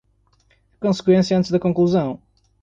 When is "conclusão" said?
1.59-2.19